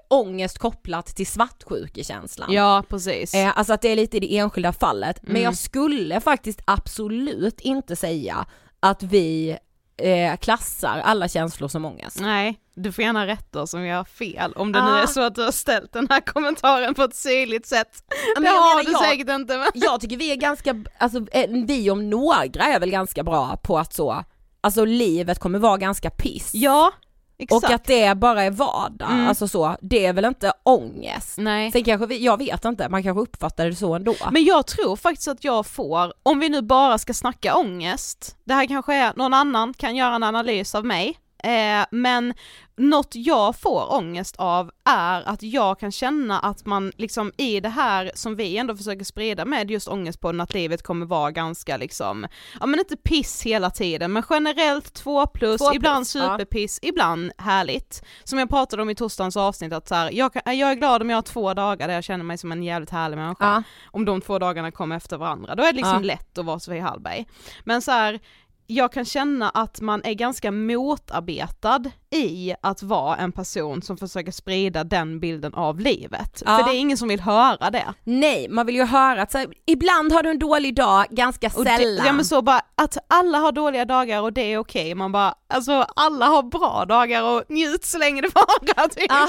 ångest 0.10 0.58
kopplat 0.58 1.06
till 1.06 1.28
svartsjukekänslan. 1.28 2.52
ja 2.54 2.84
precis. 2.90 3.34
Eh, 3.34 3.58
alltså 3.58 3.74
att 3.74 3.82
det 3.82 3.90
är 3.90 3.96
lite 3.96 4.18
i 4.18 4.20
det 4.20 4.38
enskilda 4.38 4.74
fallet, 4.74 5.20
men 5.22 5.32
Mm. 5.32 5.44
jag 5.44 5.56
skulle 5.58 6.22
faktiskt 6.22 6.62
absolut 6.68 7.60
inte 7.62 7.96
säga 7.96 8.46
att 8.80 9.04
vi 9.04 9.58
eh, 9.98 10.38
klassar 10.38 11.00
alla 11.06 11.28
känslor 11.28 11.68
som 11.68 11.86
ångest. 11.86 12.20
Nej, 12.22 12.60
du 12.76 12.92
får 12.92 13.04
gärna 13.04 13.28
rätta 13.28 13.62
oss 13.62 13.74
om 13.74 13.82
vi 13.82 13.90
har 13.90 14.04
fel, 14.04 14.54
om 14.56 14.72
det 14.72 14.82
nu 14.86 14.90
Ja. 14.92 15.02
är 15.04 15.08
så 15.08 15.22
att 15.22 15.36
du 15.36 15.44
har 15.44 15.52
ställt 15.52 15.94
den 15.94 16.08
här 16.10 16.22
kommentaren 16.22 16.94
på 16.94 17.04
ett 17.04 17.16
syrligt 17.16 17.68
sätt. 17.68 18.04
men 18.36 18.44
det 18.44 18.50
jag 18.50 18.56
har 18.62 18.84
du 18.84 18.92
jag- 18.92 19.02
säkert 19.04 19.30
inte 19.30 19.58
men... 19.58 19.68
Jag 19.74 20.02
tycker 20.02 20.18
vi 20.18 20.32
är 20.32 20.36
ganska, 20.36 20.84
alltså 20.98 21.26
eh, 21.32 21.50
vi 21.68 21.90
om 21.90 22.10
några 22.10 22.44
är 22.66 22.80
väl 22.80 22.92
ganska 22.92 23.24
bra 23.24 23.58
på 23.64 23.78
att 23.80 23.94
så, 23.94 24.24
alltså 24.62 24.86
livet 24.86 25.40
kommer 25.40 25.60
vara 25.60 25.78
ganska 25.78 26.10
piss. 26.10 26.50
Ja, 26.54 26.92
exakt. 27.38 27.64
Och 27.66 27.72
att 27.72 27.84
det 27.84 28.18
bara 28.18 28.44
är 28.44 28.52
vardag, 28.52 29.12
Mm. 29.12 29.28
alltså 29.28 29.48
så, 29.48 29.76
det 29.82 30.06
är 30.06 30.14
väl 30.14 30.26
inte 30.26 30.54
ångest. 30.64 31.38
Nej. 31.38 31.72
Sen 31.72 31.84
kanske 31.84 32.08
vi, 32.08 32.26
jag 32.26 32.38
vet 32.38 32.66
inte, 32.66 32.90
man 32.90 33.04
kanske 33.04 33.22
uppfattar 33.22 33.66
det 33.66 33.76
så 33.76 33.96
ändå. 33.96 34.16
Men 34.32 34.44
jag 34.44 34.68
tror 34.68 34.96
faktiskt 34.96 35.28
att 35.28 35.44
jag 35.44 35.66
får, 35.66 36.14
om 36.24 36.40
vi 36.40 36.50
nu 36.50 36.62
bara 36.62 36.98
ska 36.98 37.14
snacka 37.14 37.56
ångest, 37.56 38.36
det 38.46 38.54
här 38.54 38.66
kanske 38.68 38.96
är, 38.96 39.14
någon 39.16 39.34
annan 39.34 39.74
kan 39.74 39.96
göra 39.96 40.16
en 40.16 40.24
analys 40.24 40.76
av 40.76 40.86
mig, 40.86 41.18
eh, 41.46 41.86
men 41.92 42.34
något 42.78 43.16
jag 43.16 43.56
får 43.56 43.94
ångest 43.94 44.36
av 44.38 44.72
är 44.86 45.30
att 45.30 45.44
jag 45.44 45.80
kan 45.80 45.92
känna 45.92 46.40
att 46.40 46.66
man 46.66 46.92
liksom 46.98 47.32
i 47.38 47.60
det 47.60 47.70
här 47.70 48.12
som 48.16 48.36
vi 48.36 48.58
ändå 48.58 48.76
försöker 48.76 49.04
sprida 49.06 49.46
med 49.46 49.72
just 49.72 49.88
ångest 49.88 50.22
på 50.22 50.30
att 50.30 50.54
livet 50.54 50.84
kommer 50.84 51.06
vara 51.06 51.32
ganska 51.32 51.78
liksom, 51.78 52.28
ja 52.60 52.66
men 52.66 52.80
inte 52.80 52.98
piss 52.98 53.42
hela 53.44 53.70
tiden 53.70 54.14
men 54.14 54.24
generellt 54.30 54.94
två 54.94 55.28
plus, 55.28 55.58
Två 55.62 55.66
plus, 55.66 55.76
ibland 55.76 56.02
ja. 56.02 56.06
superpiss, 56.06 56.80
ibland 56.82 57.32
härligt. 57.38 58.04
Som 58.24 58.40
jag 58.40 58.50
pratade 58.50 58.82
om 58.82 58.90
i 58.90 58.96
torsdagens 58.96 59.38
avsnitt 59.38 59.74
att 59.74 59.88
så 59.88 59.96
här, 59.96 60.12
jag, 60.12 60.34
kan, 60.34 60.58
jag 60.58 60.72
är 60.72 60.76
glad 60.76 61.02
om 61.02 61.10
jag 61.10 61.18
har 61.18 61.22
två 61.22 61.54
dagar 61.54 61.88
där 61.88 61.96
jag 61.96 62.04
känner 62.04 62.24
mig 62.24 62.38
som 62.38 62.52
en 62.52 62.64
jävligt 62.64 62.90
härlig 62.90 63.18
människa 63.18 63.46
Ja. 63.46 63.64
om 63.92 64.06
de 64.06 64.22
två 64.22 64.40
dagarna 64.40 64.72
kommer 64.72 64.96
efter 64.98 65.18
varandra. 65.18 65.56
Då 65.56 65.64
är 65.64 65.68
det 65.72 65.78
liksom 65.78 65.94
Ja. 66.04 66.08
lätt 66.08 66.38
att 66.38 66.46
vara 66.46 66.60
Sofie 66.60 66.82
Hallberg. 66.82 67.26
Men 67.64 67.82
så 67.82 67.92
här, 67.92 68.20
jag 68.68 68.92
kan 68.92 69.06
känna 69.06 69.50
att 69.50 69.82
man 69.82 70.02
är 70.04 70.14
ganska 70.14 70.52
motarbetad 70.52 71.84
i 72.12 72.54
att 72.62 72.84
vara 72.84 73.16
en 73.18 73.32
person 73.32 73.82
som 73.82 73.98
försöker 73.98 74.32
sprida 74.32 74.84
den 74.84 75.20
bilden 75.20 75.54
av 75.54 75.80
livet. 75.80 76.44
Ja. 76.46 76.58
För 76.58 76.66
det 76.66 76.78
är 76.78 76.80
ingen 76.80 76.98
som 76.98 77.08
vill 77.08 77.20
höra 77.22 77.70
det. 77.72 77.86
Nej, 78.04 78.48
man 78.50 78.66
vill 78.66 78.76
ju 78.76 78.84
höra 78.86 79.22
att 79.22 79.32
så 79.32 79.38
här, 79.38 79.48
ibland 79.66 80.14
har 80.14 80.24
du 80.24 80.30
en 80.30 80.40
dålig 80.40 80.76
dag, 80.76 81.06
ganska 81.10 81.52
Och 81.56 81.66
det, 81.66 81.78
sällan. 81.78 82.06
ja 82.06 82.14
men 82.14 82.26
så 82.26 82.42
bara, 82.42 82.62
att 82.76 82.98
alla 83.08 83.38
har 83.38 83.52
dåliga 83.52 83.86
dagar 83.86 84.22
och 84.22 84.34
det 84.34 84.54
är 84.54 84.58
okej, 84.58 84.96
man 84.96 85.12
bara, 85.12 85.34
alltså 85.50 85.86
alla 85.96 86.26
har 86.26 86.44
bra 86.44 86.86
dagar 86.88 87.24
och 87.24 87.44
njut 87.50 87.86
så 87.86 87.98
länge 87.98 88.22
det 88.22 88.36
varar 88.36 88.88
typ. 88.96 89.06
Ja? 89.10 89.28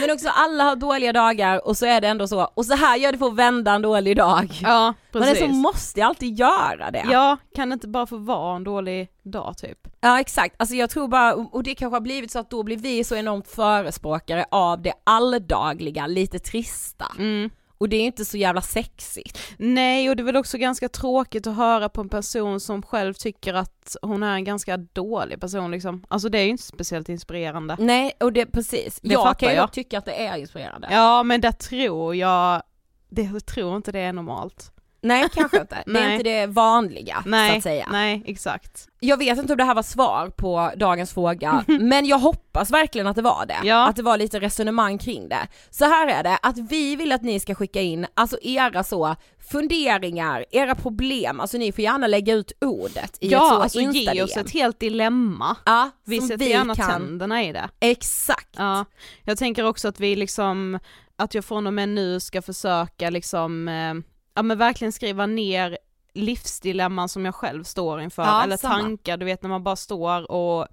Men 0.00 0.10
också 0.10 0.28
alla 0.28 0.64
har 0.64 0.76
dåliga 0.76 1.12
dagar 1.12 1.66
och 1.66 1.76
så 1.76 1.86
är 1.86 2.00
det 2.00 2.08
ändå 2.08 2.28
så, 2.28 2.40
och 2.54 2.66
så 2.66 2.74
här 2.74 2.96
gör 2.96 3.12
det 3.12 3.18
för 3.18 3.26
att 3.26 3.34
vända 3.34 3.72
en 3.72 3.82
dålig 3.82 4.16
dag. 4.16 4.58
Ja, 4.62 4.94
Man 5.14 5.22
är 5.22 5.26
precis. 5.26 5.46
så 5.46 5.48
måste 5.48 6.00
jag 6.00 6.06
alltid 6.06 6.38
göra 6.38 6.90
det. 6.90 7.06
Ja, 7.10 7.36
kan 7.54 7.68
det 7.68 7.72
inte 7.72 7.88
bara 7.88 8.06
få 8.06 8.16
vara 8.16 8.56
en 8.56 8.64
dålig 8.64 9.08
dag 9.22 9.56
typ? 9.58 9.78
Ja 10.00 10.20
exakt, 10.20 10.54
alltså 10.58 10.74
jag 10.74 10.90
tror 10.90 11.08
bara, 11.08 11.34
och 11.34 11.62
det 11.62 11.74
kanske 11.74 11.96
har 11.96 12.00
blivit 12.00 12.30
så 12.30 12.38
att 12.38 12.50
då 12.50 12.62
blir 12.62 12.76
vi 12.76 13.04
så 13.04 13.16
enormt 13.16 13.48
förespråkare 13.48 14.44
av 14.50 14.82
det 14.82 14.92
alldagliga, 15.04 16.06
lite 16.06 16.38
trista. 16.38 17.06
Mm. 17.18 17.50
Och 17.80 17.88
det 17.88 17.96
är 17.96 18.04
inte 18.04 18.24
så 18.24 18.36
jävla 18.36 18.62
sexigt. 18.62 19.38
Nej, 19.56 20.10
och 20.10 20.16
det 20.16 20.22
är 20.22 20.24
väl 20.24 20.36
också 20.36 20.58
ganska 20.58 20.88
tråkigt 20.88 21.46
att 21.46 21.56
höra 21.56 21.88
på 21.88 22.00
en 22.00 22.08
person 22.08 22.60
som 22.60 22.82
själv 22.82 23.14
tycker 23.14 23.54
att 23.54 23.96
hon 24.02 24.22
är 24.22 24.34
en 24.34 24.44
ganska 24.44 24.76
dålig 24.76 25.40
person 25.40 25.70
liksom. 25.70 26.04
Alltså 26.08 26.28
det 26.28 26.38
är 26.38 26.42
ju 26.42 26.50
inte 26.50 26.62
speciellt 26.62 27.08
inspirerande. 27.08 27.76
Nej, 27.78 28.12
och 28.20 28.32
det 28.32 28.46
precis. 28.46 29.00
Det 29.02 29.12
jag 29.12 29.38
kan 29.38 29.54
ju 29.54 29.66
tycka 29.72 29.98
att 29.98 30.04
det 30.04 30.26
är 30.26 30.36
inspirerande. 30.36 30.88
Ja, 30.90 31.22
men 31.22 31.40
det 31.40 31.52
tror 31.52 32.16
jag, 32.16 32.62
det 33.08 33.22
jag 33.22 33.46
tror 33.46 33.76
inte 33.76 33.92
det 33.92 34.00
är 34.00 34.12
normalt. 34.12 34.72
Nej 35.02 35.28
kanske 35.34 35.60
inte, 35.60 35.82
det 35.86 35.98
är 35.98 36.12
inte 36.12 36.22
det 36.22 36.46
vanliga 36.46 37.22
Nej, 37.26 37.50
så 37.50 37.56
att 37.56 37.62
säga. 37.62 37.88
nej 37.92 38.22
exakt. 38.26 38.86
Jag 39.00 39.16
vet 39.16 39.38
inte 39.38 39.52
om 39.52 39.56
det 39.56 39.64
här 39.64 39.74
var 39.74 39.82
svar 39.82 40.28
på 40.36 40.70
dagens 40.76 41.14
fråga, 41.14 41.64
men 41.80 42.06
jag 42.06 42.18
hoppas 42.18 42.70
verkligen 42.70 43.06
att 43.06 43.16
det 43.16 43.22
var 43.22 43.46
det. 43.46 43.58
Ja. 43.64 43.88
Att 43.88 43.96
det 43.96 44.02
var 44.02 44.16
lite 44.18 44.40
resonemang 44.40 44.98
kring 44.98 45.28
det. 45.28 45.48
Så 45.70 45.84
här 45.84 46.06
är 46.08 46.22
det, 46.22 46.38
att 46.42 46.58
vi 46.58 46.96
vill 46.96 47.12
att 47.12 47.22
ni 47.22 47.40
ska 47.40 47.54
skicka 47.54 47.80
in, 47.80 48.06
alltså 48.14 48.38
era 48.42 48.84
så, 48.84 49.16
funderingar, 49.50 50.44
era 50.50 50.74
problem, 50.74 51.40
alltså 51.40 51.58
ni 51.58 51.72
får 51.72 51.84
gärna 51.84 52.06
lägga 52.06 52.34
ut 52.34 52.52
ordet 52.60 53.18
i 53.20 53.26
ett 53.26 53.32
Ja, 53.32 53.38
så 53.48 53.54
alltså 53.54 53.80
ge 53.80 54.22
oss 54.22 54.36
ett 54.36 54.50
helt 54.52 54.80
dilemma. 54.80 55.56
Ja, 55.66 55.90
Vi 56.04 56.20
sätter 56.20 56.36
vi 56.36 56.50
gärna 56.50 56.74
kan. 56.74 56.90
tänderna 56.90 57.42
i 57.44 57.52
det. 57.52 57.68
Exakt. 57.80 58.54
Ja, 58.56 58.84
jag 59.24 59.38
tänker 59.38 59.64
också 59.66 59.88
att 59.88 60.00
vi 60.00 60.16
liksom, 60.16 60.78
att 61.16 61.34
jag 61.34 61.44
från 61.44 61.66
och 61.66 61.74
med 61.74 61.88
nu 61.88 62.20
ska 62.20 62.42
försöka 62.42 63.10
liksom, 63.10 63.68
eh, 63.68 63.94
ja 64.34 64.42
men 64.42 64.58
verkligen 64.58 64.92
skriva 64.92 65.26
ner 65.26 65.78
livsdilemman 66.14 67.08
som 67.08 67.24
jag 67.24 67.34
själv 67.34 67.64
står 67.64 68.00
inför, 68.00 68.22
Ja, 68.22 68.42
eller 68.44 68.56
samma. 68.56 68.74
tankar, 68.74 69.16
du 69.16 69.24
vet 69.26 69.42
när 69.42 69.50
man 69.50 69.62
bara 69.62 69.76
står 69.76 70.30
och 70.30 70.66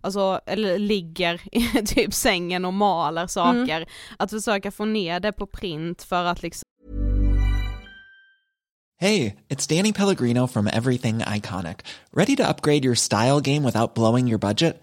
Alltså, 0.00 0.40
eller 0.46 0.78
ligger 0.78 1.40
i 1.56 1.86
typ 1.86 2.14
sängen 2.14 2.64
och 2.64 2.74
maler 2.74 3.26
saker, 3.26 3.76
Mm. 3.76 3.88
att 4.18 4.30
försöka 4.30 4.70
få 4.70 4.84
ner 4.84 5.20
det 5.20 5.32
på 5.32 5.46
print 5.46 6.02
för 6.02 6.24
att 6.24 6.42
liksom 6.42 6.62
Hey, 9.00 9.32
it's 9.48 9.66
Danny 9.76 9.92
Pellegrino 9.92 10.46
from 10.46 10.66
Everything 10.66 11.20
Iconic. 11.36 11.76
Ready 12.12 12.36
to 12.36 12.42
upgrade 12.42 12.84
your 12.84 12.94
style 12.94 13.40
game 13.40 13.62
without 13.66 13.94
blowing 13.94 14.28
your 14.28 14.38
budget? 14.38 14.82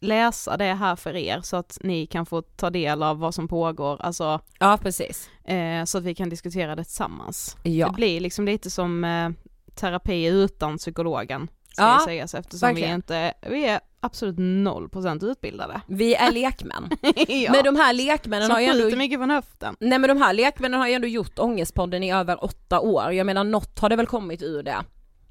läsa 0.00 0.56
det 0.56 0.74
här 0.74 0.96
för 0.96 1.16
er 1.16 1.40
så 1.42 1.56
att 1.56 1.78
ni 1.80 2.06
kan 2.06 2.26
få 2.26 2.42
ta 2.42 2.70
del 2.70 3.02
av 3.02 3.18
vad 3.18 3.34
som 3.34 3.48
pågår, 3.48 4.00
alltså 4.02 4.40
Ja 4.58 4.78
precis. 4.82 5.30
eh, 5.44 5.84
så 5.84 5.98
att 5.98 6.04
vi 6.04 6.14
kan 6.14 6.28
diskutera 6.28 6.76
det 6.76 6.84
tillsammans. 6.84 7.56
Ja. 7.62 7.86
Det 7.86 7.92
blir 7.92 8.20
liksom 8.20 8.44
lite 8.44 8.70
som 8.70 9.04
eh, 9.04 9.30
terapi 9.74 10.24
utan 10.26 10.78
psykologen, 10.78 11.48
ska 11.72 11.82
Ja, 11.82 12.02
sägas 12.04 12.34
eftersom 12.34 12.68
vi 12.68 12.72
verkligen. 12.74 12.94
inte, 12.94 13.34
vi 13.48 13.66
är 13.66 13.80
absolut 14.00 14.36
noll 14.38 14.88
procent 14.88 15.22
utbildade. 15.22 15.80
Vi 15.86 16.14
är 16.14 16.32
lekmän. 16.32 16.90
ja. 17.28 17.52
Men 17.52 17.64
de 17.64 17.76
här 17.76 17.92
lekmännen 17.92 18.46
som 18.46 18.54
har 18.54 18.60
ju 18.60 18.66
ändå 18.66 18.96
mycket 18.96 19.18
från 19.18 19.30
höften. 19.30 19.76
Nej 19.80 19.98
men 19.98 20.08
de 20.08 20.22
här 20.22 20.32
lekmännen 20.32 20.80
har 20.80 20.88
ju 20.88 20.94
ändå 20.94 21.08
gjort 21.08 21.38
Ångestpodden 21.38 22.02
i 22.02 22.12
över 22.12 22.44
åtta 22.44 22.80
år, 22.80 23.12
jag 23.12 23.26
menar 23.26 23.44
något 23.44 23.78
har 23.78 23.88
det 23.88 23.96
väl 23.96 24.06
kommit 24.06 24.42
ur 24.42 24.62
det. 24.62 24.76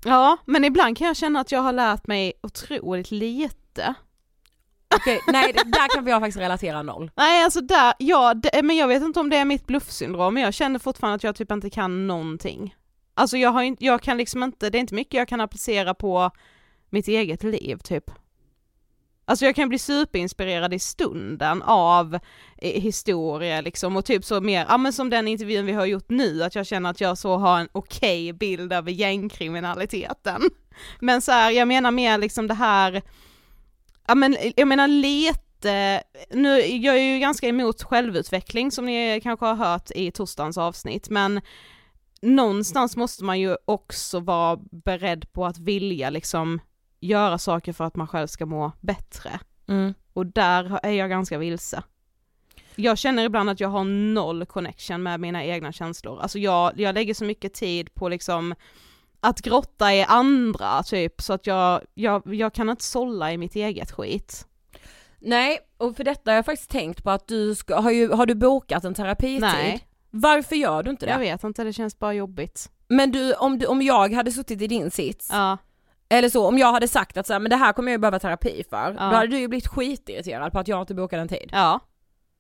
Ja, 0.06 0.38
men 0.46 0.66
ibland 0.66 0.98
kan 0.98 1.08
jag 1.08 1.18
känna 1.18 1.40
att 1.40 1.52
jag 1.52 1.60
har 1.62 1.74
lärt 1.74 2.08
mig 2.08 2.34
otroligt 2.44 3.12
lite. 3.12 3.94
Okej, 4.96 5.22
nej 5.28 5.54
det- 5.54 5.64
där 5.72 5.96
kan 5.96 6.08
jag 6.08 6.22
faktiskt 6.22 6.38
relatera 6.40 6.84
noll. 6.84 7.12
Nej 7.16 7.44
alltså 7.44 7.62
där, 7.62 7.94
ja, 8.00 8.34
det, 8.34 8.64
men 8.64 8.78
jag 8.78 8.88
vet 8.88 9.04
inte 9.04 9.20
om 9.20 9.30
det 9.30 9.38
är 9.38 9.46
mitt 9.46 9.68
bluffsyndrom, 9.68 10.34
men 10.34 10.44
jag 10.44 10.54
känner 10.54 10.80
fortfarande 10.80 11.16
att 11.16 11.24
jag 11.24 11.36
typ 11.36 11.52
inte 11.52 11.70
kan 11.70 12.08
någonting. 12.08 12.76
Alltså 13.14 13.38
jag 13.38 13.50
har 13.50 13.64
inte, 13.64 13.86
jag 13.86 14.02
kan 14.02 14.18
liksom 14.18 14.44
inte, 14.44 14.70
det 14.70 14.78
är 14.78 14.80
inte 14.80 14.94
mycket 14.96 15.14
jag 15.14 15.28
kan 15.28 15.42
applicera 15.42 15.94
på 15.94 16.32
mitt 16.90 17.08
eget 17.08 17.44
liv 17.44 17.78
typ. 17.78 18.04
Alltså 19.26 19.46
jag 19.46 19.56
kan 19.56 19.70
bli 19.70 19.80
superinspirerad 19.80 20.74
i 20.74 20.80
stunden 20.80 21.62
av 21.62 22.16
eh, 22.58 22.82
historia 22.82 23.62
liksom 23.62 23.98
och 23.98 24.06
typ 24.06 24.26
så 24.26 24.42
mer, 24.42 24.66
ja 24.70 24.78
men 24.78 24.94
som 24.94 25.10
den 25.10 25.28
intervjun 25.28 25.66
vi 25.66 25.72
har 25.74 25.86
gjort 25.86 26.10
nu, 26.10 26.44
att 26.44 26.56
jag 26.56 26.66
känner 26.68 26.90
att 26.90 27.02
jag 27.02 27.18
så 27.18 27.38
har 27.38 27.60
en 27.60 27.70
okej 27.72 28.34
bild 28.34 28.74
över 28.74 28.92
gängkriminaliteten. 28.92 30.42
Men 31.00 31.22
så 31.22 31.32
här, 31.32 31.52
jag 31.52 31.68
menar 31.68 31.92
mer 31.92 32.18
liksom 32.18 32.48
det 32.48 32.54
här, 32.54 33.02
ja 34.10 34.16
men 34.16 34.38
jag 34.56 34.68
menar 34.68 34.88
lite, 34.88 36.04
nu, 36.30 36.60
jag 36.60 36.98
är 36.98 37.14
ju 37.14 37.20
ganska 37.20 37.48
emot 37.48 37.84
självutveckling 37.84 38.72
som 38.72 38.86
ni 38.86 39.20
kanske 39.24 39.46
har 39.46 39.56
hört 39.56 39.92
i 39.96 40.12
torsdagens 40.12 40.58
avsnitt, 40.58 41.10
men 41.10 41.42
någonstans 42.22 42.98
måste 42.98 43.24
man 43.24 43.40
ju 43.40 43.58
också 43.66 44.20
vara 44.20 44.60
beredd 44.72 45.34
på 45.34 45.46
att 45.46 45.60
vilja 45.60 46.10
liksom 46.10 46.60
göra 47.00 47.38
saker 47.38 47.74
för 47.74 47.84
att 47.84 47.96
man 47.96 48.08
själv 48.08 48.28
ska 48.28 48.46
må 48.46 48.72
bättre. 48.80 49.40
Mm. 49.68 49.94
Och 50.14 50.26
där 50.26 50.80
är 50.84 50.92
jag 50.92 51.10
ganska 51.10 51.38
vilse. 51.38 51.84
Jag 52.76 52.98
känner 52.98 53.24
ibland 53.24 53.50
att 53.50 53.60
jag 53.60 53.70
har 53.70 53.84
noll 53.84 54.46
connection 54.46 55.04
med 55.04 55.20
mina 55.20 55.46
egna 55.46 55.72
känslor. 55.72 56.22
Alltså 56.22 56.40
jag, 56.40 56.80
jag 56.80 56.96
lägger 56.96 57.14
så 57.14 57.26
mycket 57.26 57.54
tid 57.54 57.94
på 57.94 58.10
liksom 58.10 58.56
att 59.20 59.42
grotta 59.42 59.94
i 59.94 60.04
andra 60.04 60.84
typ, 60.84 61.22
så 61.22 61.34
att 61.34 61.48
jag, 61.48 61.82
jag, 61.94 62.34
jag 62.36 62.54
kan 62.54 62.70
inte 62.70 62.84
sålla 62.84 63.32
i 63.32 63.38
mitt 63.38 63.56
eget 63.56 63.92
skit. 63.92 64.46
Nej, 65.20 65.60
och 65.78 65.96
för 65.98 66.04
detta 66.04 66.32
har 66.32 66.36
jag 66.36 66.46
faktiskt 66.46 66.70
tänkt 66.72 67.04
på 67.04 67.12
att 67.12 67.28
du 67.28 67.56
ska, 67.56 67.80
har, 67.80 67.92
ju, 67.92 68.12
har 68.12 68.26
du 68.26 68.36
bokat 68.36 68.84
en 68.84 68.94
terapitid? 68.94 69.42
Nej. 69.42 69.86
Varför 70.12 70.56
gör 70.56 70.84
du 70.84 70.90
inte 70.90 71.06
det? 71.06 71.12
Jag 71.12 71.20
vet 71.20 71.44
inte, 71.44 71.64
det 71.64 71.74
känns 71.74 72.00
bara 72.00 72.14
jobbigt. 72.14 72.72
Men 72.88 73.12
du, 73.12 73.34
om, 73.34 73.60
du, 73.60 73.66
om 73.66 73.82
jag 73.82 74.14
hade 74.14 74.32
suttit 74.32 74.62
i 74.62 74.68
din 74.68 74.92
sits, 74.92 75.30
Ja, 75.32 75.58
eller 76.10 76.30
så, 76.30 76.48
om 76.48 76.58
jag 76.58 76.72
hade 76.72 76.88
sagt 76.88 77.18
att 77.18 77.28
så 77.28 77.34
här, 77.34 77.40
men 77.40 77.50
det 77.50 77.56
här 77.56 77.74
kommer 77.74 77.92
jag 77.92 77.94
ju 77.94 78.02
behöva 78.02 78.20
terapi 78.20 78.64
för, 78.70 78.96
Ja. 79.00 79.10
då 79.10 79.16
hade 79.16 79.28
du 79.28 79.40
ju 79.40 79.48
blivit 79.48 79.68
skitirriterad 79.68 80.52
på 80.52 80.60
att 80.60 80.68
jag 80.68 80.82
inte 80.82 80.94
bokade 80.96 81.22
en 81.22 81.28
tid. 81.28 81.50
ja. 81.52 81.80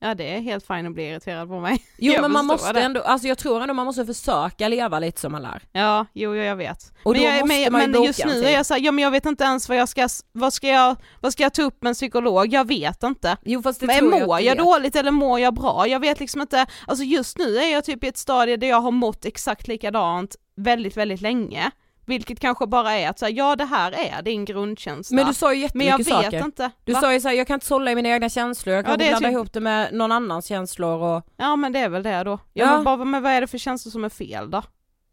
Ja 0.02 0.16
det 0.16 0.34
är 0.36 0.40
helt 0.42 0.68
fint 0.68 0.88
att 0.88 0.94
bli 0.94 1.10
irriterad 1.10 1.48
på 1.48 1.60
mig. 1.60 1.84
Jo 1.98 2.14
Jag 2.14 2.22
men 2.22 2.32
man 2.32 2.46
måste 2.46 2.74
det. 2.74 2.82
ändå, 2.82 3.02
alltså 3.02 3.28
jag 3.28 3.38
tror 3.38 3.62
ändå 3.62 3.74
man 3.74 3.86
måste 3.86 4.06
försöka 4.06 4.68
leva 4.68 5.00
lite 5.00 5.22
som 5.22 5.32
man 5.32 5.42
lär. 5.42 5.64
Ja, 5.72 6.06
jo 6.14 6.36
jag 6.36 6.56
vet. 6.56 6.94
Och 7.04 7.12
men 7.12 7.22
då 7.22 7.28
jag, 7.28 7.40
måste 7.48 7.70
men, 7.72 7.92
men 7.92 8.04
just 8.04 8.26
nu 8.26 8.44
är 8.46 8.50
jag 8.52 8.66
såhär, 8.66 8.82
ja 8.82 8.92
men 8.92 9.04
jag 9.04 9.12
vet 9.12 9.26
inte 9.26 9.44
ens 9.44 9.70
vad 9.70 9.78
jag 9.78 9.90
ska, 9.90 10.08
vad 10.32 10.54
ska 10.54 10.68
jag, 10.68 10.96
vad 11.22 11.34
ska 11.34 11.44
jag 11.44 11.54
ta 11.54 11.62
upp 11.62 11.82
med 11.84 11.90
en 11.90 11.94
psykolog? 11.96 12.54
Jag 12.54 12.68
vet 12.68 13.04
inte. 13.04 13.38
Jo 13.46 13.62
fast 13.62 13.80
det 13.80 13.86
Men 13.88 13.98
tror 14.00 14.14
jag 14.18 14.28
mår 14.28 14.40
jag 14.42 14.56
vet. 14.56 14.66
dåligt 14.66 14.96
eller 14.96 15.12
mår 15.12 15.40
jag 15.40 15.54
bra? 15.54 15.88
Jag 15.88 16.00
vet 16.00 16.20
liksom 16.20 16.42
inte, 16.42 16.66
alltså 16.88 17.04
just 17.04 17.38
nu 17.38 17.58
är 17.58 17.72
jag 17.72 17.84
typ 17.86 18.04
i 18.04 18.08
ett 18.08 18.18
stadie 18.18 18.58
där 18.58 18.68
jag 18.68 18.82
har 18.82 18.92
mått 18.92 19.26
exakt 19.26 19.68
likadant 19.68 20.36
väldigt, 20.58 20.98
väldigt 20.98 21.22
länge. 21.22 21.72
Vilket 22.10 22.40
kanske 22.40 22.68
bara 22.68 22.92
är 22.94 23.10
att 23.10 23.20
säga, 23.20 23.30
ja 23.30 23.56
det 23.56 23.66
här 23.66 23.92
är 23.92 24.22
din 24.22 24.46
grundkänsla. 24.46 25.16
Men 25.16 25.28
du 25.28 25.34
sa 25.34 25.54
ju 25.54 25.70
Men 25.74 25.88
jag 25.88 26.00
jättemycket 26.00 26.18
vet 26.18 26.26
saker. 26.26 26.46
inte. 26.46 26.72
Du 26.86 26.94
Va? 26.94 27.02
sa 27.02 27.14
ju 27.14 27.20
såhär, 27.22 27.36
jag 27.36 27.48
kan 27.48 27.54
inte 27.54 27.66
sålla 27.66 27.92
i 27.92 27.96
mina 27.96 28.10
egna 28.10 28.30
känslor, 28.30 28.76
jag 28.76 28.86
kan 28.86 28.92
Ja, 28.92 28.94
inte 28.94 29.06
blanda 29.06 29.28
typ- 29.30 29.34
ihop 29.36 29.54
det 29.54 29.60
med 29.60 29.94
någon 29.94 30.12
annans 30.12 30.46
känslor 30.46 31.02
och... 31.04 31.24
Ja 31.38 31.56
men 31.56 31.72
det 31.72 31.80
är 31.80 31.90
väl 31.90 32.04
det 32.04 32.24
då. 32.24 32.32
Ja, 32.32 32.66
Ja. 32.66 32.76
Men, 32.76 32.84
bara, 32.84 33.06
men 33.06 33.24
vad 33.24 33.32
är 33.32 33.42
det 33.42 33.48
för 33.48 33.58
känslor 33.58 33.92
som 33.92 34.04
är 34.04 34.10
fel 34.10 34.52
då? 34.52 34.64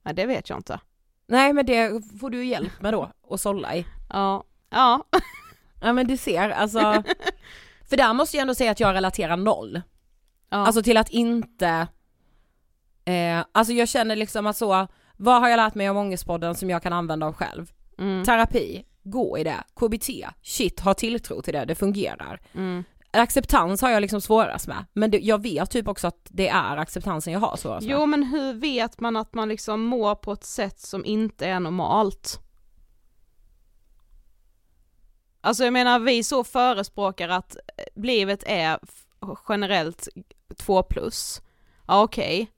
Nej 0.05 0.15
det 0.15 0.27
vet 0.27 0.49
jag 0.51 0.59
inte. 0.59 0.81
Nej 1.29 1.53
men 1.53 1.67
det 1.67 2.03
får 2.21 2.31
du 2.31 2.45
hjälp 2.45 2.81
med 2.81 2.93
då, 2.95 3.11
att 3.31 3.41
sålla 3.41 3.75
i. 3.77 3.87
Ja, 4.13 4.45
ja. 4.71 5.05
Ja 5.83 5.93
men 5.93 6.07
du 6.07 6.17
ser, 6.17 6.51
alltså. 6.51 6.79
För 7.89 7.97
där 7.97 8.13
måste 8.13 8.37
jag 8.37 8.43
ändå 8.43 8.55
säga 8.55 8.71
att 8.71 8.81
jag 8.81 8.95
relaterar 8.95 9.37
noll. 9.37 9.83
ja. 10.51 10.57
Alltså 10.67 10.83
till 10.83 10.97
att 10.97 11.11
inte, 11.11 11.87
eh, 13.05 13.45
alltså 13.53 13.73
jag 13.73 13.89
känner 13.89 14.17
liksom 14.17 14.47
att 14.47 14.57
så, 14.57 14.87
vad 15.17 15.41
har 15.41 15.49
jag 15.49 15.57
lärt 15.57 15.75
mig 15.75 15.91
om 15.91 15.97
ångestpodden 15.97 16.55
som 16.55 16.71
jag 16.71 16.83
kan 16.83 16.93
använda 16.93 17.27
av 17.27 17.33
själv? 17.33 17.73
mm, 17.99 18.25
Terapi, 18.25 18.85
gå 19.03 19.39
i 19.39 19.45
det. 19.45 19.65
KBT, 19.81 20.09
shit, 20.43 20.81
ha 20.81 20.95
tilltro 20.95 21.43
till 21.43 21.53
det, 21.55 21.65
det 21.65 21.75
fungerar. 21.75 22.41
mm. 22.55 22.85
Acceptans 23.11 23.83
har 23.83 23.91
jag 23.91 24.01
liksom 24.01 24.21
svårast 24.21 24.67
med, 24.69 24.85
men 24.93 25.11
det, 25.11 25.19
jag 25.19 25.43
vet 25.43 25.71
typ 25.71 25.89
också 25.89 26.07
att 26.07 26.27
det 26.29 26.49
är 26.49 26.77
acceptansen 26.77 27.33
jag 27.33 27.41
har 27.41 27.57
svårast 27.57 27.87
med. 27.87 27.93
Jo 27.95 28.07
men 28.07 28.23
hur 28.23 28.53
vet 28.53 29.01
man 29.01 29.17
att 29.17 29.35
man 29.35 29.49
liksom 29.49 29.83
mår 29.83 30.15
på 30.15 30.33
ett 30.33 30.45
sätt 30.45 30.81
som 30.81 31.05
inte 31.05 31.47
är 31.47 31.61
normalt? 31.61 32.41
Alltså 35.41 35.65
jag 35.65 35.73
menar 35.73 35.99
vi 35.99 36.23
så 36.25 36.45
förespråkar 36.45 37.29
att 37.29 37.57
livet 37.95 38.43
är 38.47 38.79
generellt 39.49 40.09
2 40.57 40.83
plus. 40.83 41.41
Ja 41.87 42.03
okej. 42.03 42.51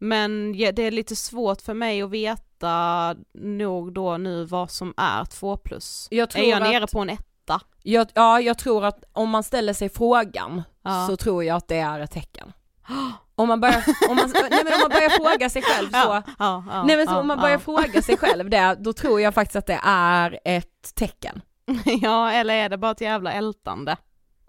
Men 0.00 0.52
det 0.52 0.78
är 0.82 0.90
lite 0.90 1.16
svårt 1.16 1.60
för 1.62 1.74
mig 1.74 2.02
att 2.02 2.10
veta 2.10 3.14
nog 3.34 3.92
då 3.94 4.16
nu 4.16 4.44
vad 4.44 4.70
som 4.70 4.94
är 4.96 5.24
2 5.24 5.56
plus. 5.56 6.08
Jag 6.10 6.30
tror 6.30 6.44
är 6.44 6.48
jag 6.50 6.62
att- 6.62 6.68
nere 6.68 6.86
på 6.86 7.00
en 7.00 7.10
etta? 7.10 7.60
Jag, 7.82 8.08
ja, 8.14 8.40
jag 8.40 8.58
tror 8.58 8.84
att 8.84 9.04
om 9.12 9.30
man 9.30 9.42
ställer 9.42 9.72
sig 9.72 9.88
frågan 9.88 10.62
Ja. 10.82 11.06
så 11.06 11.16
tror 11.16 11.44
jag 11.44 11.56
att 11.56 11.68
det 11.68 11.76
är 11.78 12.00
ett 12.00 12.10
tecken. 12.10 12.52
Om 13.34 13.48
man 13.48 13.60
börjar, 13.60 13.84
om 14.08 14.16
man, 14.16 14.30
nej 14.50 14.60
men 14.64 14.72
om 14.74 14.80
man 14.80 14.88
börjar 14.90 15.08
fråga 15.10 15.50
sig 15.50 15.62
själv 15.62 15.86
så, 15.88 15.96
Ja, 15.96 16.22
ja, 16.38 16.64
ja, 16.70 16.84
nej 16.84 16.96
men 16.96 17.06
så 17.06 17.16
om 17.20 17.26
man 17.26 17.38
börjar 17.40 17.54
ja. 17.54 17.58
fråga 17.58 18.02
sig 18.02 18.16
själv 18.16 18.50
det, 18.50 18.76
då 18.80 18.92
tror 18.92 19.20
jag 19.20 19.34
faktiskt 19.34 19.56
att 19.56 19.66
det 19.66 19.80
är 19.84 20.38
ett 20.44 20.94
tecken. 20.94 21.40
ja 22.02 22.30
eller 22.32 22.54
är 22.54 22.68
det 22.68 22.78
bara 22.78 22.92
ett 22.92 23.00
jävla 23.00 23.32
ältande? 23.32 23.96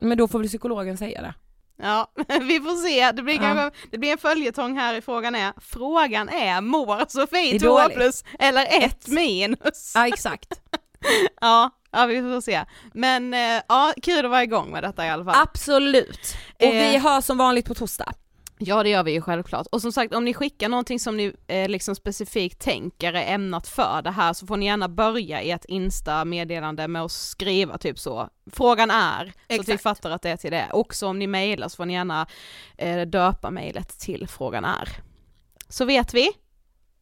Men 0.02 0.18
då 0.18 0.28
får 0.28 0.40
väl 0.40 0.48
psykologen 0.48 0.98
säga 0.98 1.22
det. 1.22 1.34
Ja, 1.82 2.12
vi 2.42 2.60
får 2.60 2.76
se. 2.88 3.12
Det 3.12 3.24
blir, 3.24 3.36
Ja. 3.36 3.42
kanske, 3.42 3.80
det 3.92 3.98
blir 3.98 4.12
en 4.12 4.18
följetong 4.18 4.78
här 4.78 4.94
i 4.94 5.02
frågan 5.02 5.36
är, 5.36 5.54
frågan 5.62 6.30
är 6.30 6.62
mår 6.62 7.06
Sofie 7.08 7.52
Det 7.52 7.56
är 7.56 7.60
2 7.60 7.68
dåligt. 7.80 7.98
plus 7.98 8.24
eller 8.40 8.84
1 8.86 9.08
minus? 9.08 9.92
Ja 9.96 10.08
exakt. 10.08 10.48
Ja, 11.42 11.70
ja, 11.92 12.06
vi 12.06 12.22
får 12.22 12.42
se. 12.42 12.66
Men 12.94 13.34
eh, 13.34 13.62
ja, 13.68 13.94
kul 14.02 14.26
att 14.26 14.32
vara 14.32 14.44
igång 14.44 14.72
med 14.72 14.84
detta 14.84 15.06
i 15.06 15.10
alla 15.10 15.26
fall. 15.26 15.36
Absolut. 15.44 16.36
Och 16.56 16.64
Eh. 16.64 16.92
vi 16.92 16.98
har 16.98 17.22
som 17.22 17.38
vanligt 17.38 17.66
på 17.66 17.74
torsdag. 17.74 18.14
Ja 18.64 18.84
det 18.84 18.90
gör 18.90 19.04
vi 19.04 19.12
ju 19.12 19.22
självklart. 19.22 19.68
Och 19.72 19.82
som 19.82 19.92
sagt 19.92 20.14
om 20.14 20.26
ni 20.26 20.34
skickar 20.34 20.70
någonting 20.70 21.00
som 21.00 21.18
ni 21.18 21.34
eh, 21.48 21.70
liksom 21.70 21.96
specifikt 21.96 22.60
tänker 22.60 23.14
är 23.14 23.34
ämnat 23.34 23.68
för 23.68 24.02
det 24.02 24.12
här 24.12 24.34
så 24.34 24.48
får 24.48 24.58
ni 24.58 24.66
gärna 24.66 24.90
börja 24.90 25.42
i 25.42 25.52
ett 25.52 25.66
insta-meddelande 25.66 26.88
med 26.88 27.02
att 27.02 27.12
skriva 27.12 27.78
typ 27.78 28.00
så. 28.00 28.30
Frågan 28.52 28.92
är, 28.92 29.26
så 29.26 29.32
att 29.62 29.68
vi 29.68 29.74
Exakt. 29.74 29.84
fattar 29.84 30.12
att 30.12 30.22
det 30.22 30.30
är 30.30 30.38
till 30.38 30.52
det. 30.52 30.70
Också 30.72 31.08
om 31.08 31.20
ni 31.20 31.28
mejlar 31.28 31.68
så 31.68 31.76
får 31.76 31.86
ni 31.86 31.94
gärna 31.94 32.28
eh, 32.78 33.02
döpa 33.02 33.52
mejlet 33.52 34.00
till 34.00 34.28
frågan 34.28 34.66
är. 34.66 34.90
Så 35.70 35.86
vet 35.86 36.14
vi. 36.14 36.32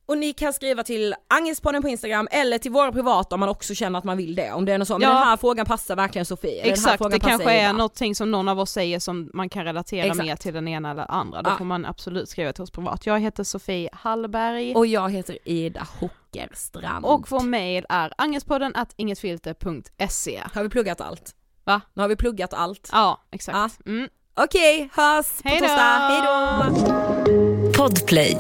Och 0.10 0.18
ni 0.18 0.34
kan 0.34 0.54
skriva 0.54 0.84
till 0.84 1.16
Angestpodden 1.28 1.82
på 1.82 1.88
Instagram 1.89 2.28
eller 2.32 2.58
till 2.58 2.72
våra 2.72 2.92
privata 2.92 3.36
om 3.36 3.39
man 3.39 3.50
också 3.50 3.74
känner 3.76 4.00
att 4.00 4.06
man 4.06 4.17
vill 4.17 4.36
det. 4.36 4.52
Om 4.52 4.65
det 4.65 4.74
är 4.74 4.78
något 4.78 4.88
så, 4.88 4.93
men 4.93 5.02
Ja. 5.10 5.10
den 5.15 5.17
här 5.28 5.38
frågan 5.38 5.65
passar 5.65 5.95
verkligen 5.95 6.26
Sofie. 6.26 6.52
eller 6.52 6.62
den 6.62 6.69
här 6.69 6.74
Exakt, 6.74 6.98
frågan 6.98 7.12
det 7.12 7.19
passar 7.19 7.30
kanske 7.30 7.52
är 7.52 7.63
Ida. 7.63 7.72
någonting 7.72 8.15
som 8.15 8.32
någon 8.32 8.48
av 8.48 8.60
oss 8.60 8.72
säger 8.72 9.00
som 9.00 9.30
man 9.34 9.50
kan 9.50 9.63
relatera 9.65 10.06
Exakt. 10.06 10.26
mer 10.26 10.36
till 10.36 10.54
den 10.54 10.67
ena 10.67 10.91
eller 10.91 11.12
andra. 11.12 11.41
Då 11.41 11.50
Ja. 11.50 11.58
får 11.58 11.65
man 11.65 11.86
absolut 11.86 12.30
skriva 12.30 12.54
till 12.54 12.63
oss 12.63 12.72
privat. 12.72 13.06
Jag 13.06 13.19
heter 13.19 13.43
Sofie 13.43 13.89
Hallberg. 13.93 14.76
Och 14.76 14.86
jag 14.88 15.10
heter 15.12 15.38
Ida 15.45 15.88
Hockerstrand. 16.00 17.06
Och 17.06 17.32
vår 17.32 17.41
mail 17.43 17.86
är 17.89 18.13
angespodden 18.17 18.72
at 18.76 18.93
ingetfilter.se. 18.95 20.41
Har 20.54 20.63
vi 20.63 20.69
pluggat 20.69 21.02
allt? 21.02 21.36
Va? 21.63 21.82
Nu 21.93 22.02
har 22.02 22.10
vi 22.10 22.15
pluggat 22.15 22.54
allt. 22.54 22.89
Ja, 22.91 23.22
exakt. 23.32 23.86
Mm. 23.86 24.10
Okej, 24.41 24.89
hörs 24.93 25.41
på 25.41 25.50
Hej 25.50 25.60
då! 25.60 25.67
torsdag. 25.67 26.00
Hej 26.10 26.22
då! 27.72 27.72
Podplay 27.78 28.38